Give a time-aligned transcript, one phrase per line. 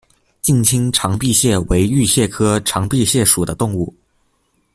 [0.41, 3.93] 近亲长臂蟹为玉蟹科长臂蟹属的动物。